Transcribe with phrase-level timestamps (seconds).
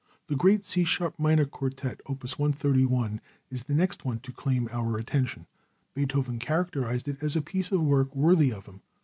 [0.29, 4.97] The great C sharp minor Quartet opus 131, is the next one to claim our
[4.97, 5.45] attention.
[5.93, 8.81] Beethoven characterized it as a piece of work worthy of him.